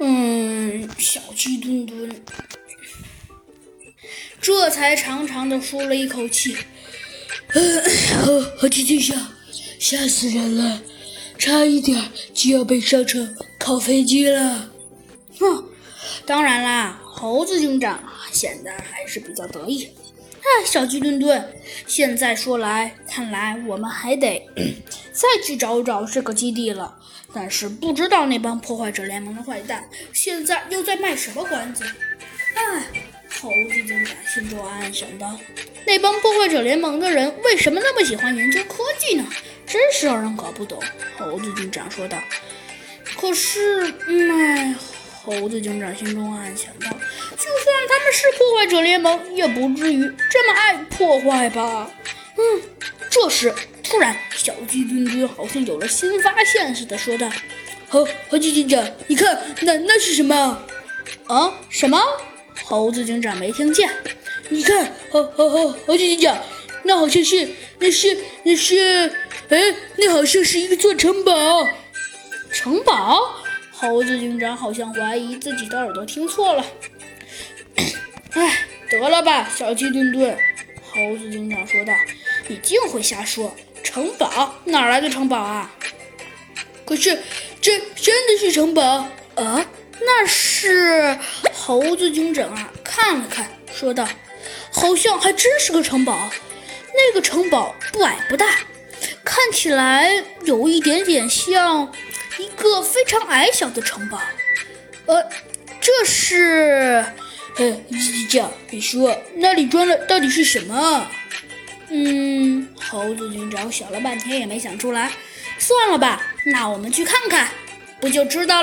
[0.00, 2.10] 嗯，小鸡墩墩
[4.40, 6.56] 这才长长的舒了一口气。
[8.20, 9.14] 和和天天下，
[9.78, 10.82] 吓死人了，
[11.38, 14.70] 差一点就要被烧成烤飞机了。
[15.38, 15.64] 哼，
[16.26, 18.02] 当然啦，猴子警长
[18.32, 19.88] 显得还是比较得意。
[20.40, 21.52] 哎，小鸡墩墩，
[21.86, 24.46] 现在说来，看来我们还得
[25.24, 26.94] 再去找找这个基地了。
[27.32, 31.84] 但是不知道那帮破坏者联盟的坏蛋现在又在卖什么关子？
[32.54, 32.84] 哎，
[33.40, 35.36] 猴子警长心中暗暗想到：
[35.86, 39.26] 那帮破坏者联盟的人为什么那么喜欢研究科技呢？
[39.66, 40.80] 真是让人搞不懂。
[41.18, 42.18] 猴子警长说道。
[43.16, 44.74] 可是，哎。
[45.24, 46.86] 猴子警长心中暗暗想到
[47.32, 50.00] ：“就算他们是破坏者联盟，也不至于
[50.30, 51.90] 这么爱破坏吧？”
[52.36, 52.62] 嗯，
[53.08, 53.50] 这时
[53.94, 57.30] 突然，小鸡墩墩好像有了新发现似的，说道
[57.88, 60.34] ：“猴猴子警长，你看，那那是什么？
[61.28, 61.54] 啊？
[61.70, 61.96] 什么？”
[62.64, 63.88] 猴子警长没听见。
[64.48, 66.36] 你看，猴猴猴猴子警长，
[66.82, 69.12] 那好像是，那是，那是，
[69.50, 71.64] 哎，那好像是一座城堡。
[72.52, 73.36] 城堡？
[73.70, 76.66] 猴子警长好像怀疑自己的耳朵听错了。
[78.34, 78.58] 哎，
[78.90, 80.36] 得了吧，小鸡墩墩！
[80.82, 81.92] 猴子警长说道
[82.48, 83.54] ：“你净会瞎说！
[83.94, 85.70] 城堡哪来的城堡啊？
[86.84, 87.16] 可是
[87.60, 88.82] 这真的是城堡
[89.36, 89.64] 啊！
[90.00, 91.16] 那是
[91.52, 94.04] 猴子警长啊，看了看，说道：
[94.72, 96.28] 好像还真是个城堡。
[96.92, 98.46] 那个城堡不矮不大，
[99.24, 100.10] 看起来
[100.42, 101.92] 有一点点像……”
[102.36, 104.20] 一个非常矮小的城堡，
[105.06, 105.24] 呃，
[105.80, 107.04] 这是，
[107.54, 111.06] 嘿，叽叽叫，你说那里装的到底是什么？
[111.90, 112.23] 嗯，
[112.94, 115.10] 猴子警长想了半天也没想出来，
[115.58, 117.50] 算了吧，那我们去看看，
[118.00, 118.52] 不就知道了。